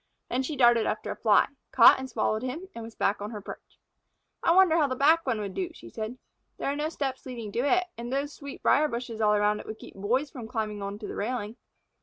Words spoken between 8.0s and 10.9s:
those sweetbrier bushes all around it would keep Boys from climbing